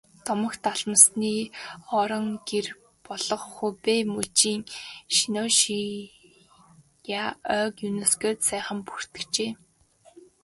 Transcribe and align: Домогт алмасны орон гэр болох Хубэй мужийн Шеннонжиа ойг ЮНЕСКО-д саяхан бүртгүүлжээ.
Домогт 0.27 0.63
алмасны 0.73 1.33
орон 1.99 2.27
гэр 2.49 2.65
болох 3.05 3.41
Хубэй 3.55 4.01
мужийн 4.13 4.61
Шеннонжиа 5.15 7.25
ойг 7.59 7.75
ЮНЕСКО-д 7.89 8.39
саяхан 8.47 8.79
бүртгүүлжээ. 8.87 9.51